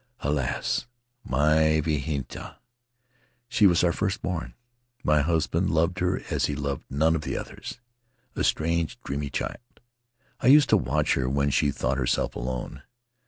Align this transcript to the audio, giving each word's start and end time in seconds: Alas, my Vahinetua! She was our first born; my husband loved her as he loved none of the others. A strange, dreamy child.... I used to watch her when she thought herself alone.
Alas, 0.21 0.87
my 1.23 1.79
Vahinetua! 1.79 2.55
She 3.47 3.67
was 3.67 3.83
our 3.83 3.91
first 3.91 4.23
born; 4.23 4.55
my 5.03 5.21
husband 5.21 5.69
loved 5.69 5.99
her 5.99 6.23
as 6.31 6.45
he 6.47 6.55
loved 6.55 6.85
none 6.89 7.13
of 7.15 7.21
the 7.21 7.37
others. 7.37 7.79
A 8.35 8.43
strange, 8.43 8.99
dreamy 9.01 9.29
child.... 9.29 9.79
I 10.39 10.47
used 10.47 10.69
to 10.69 10.75
watch 10.77 11.13
her 11.13 11.29
when 11.29 11.51
she 11.51 11.69
thought 11.69 11.99
herself 11.99 12.35
alone. 12.35 12.81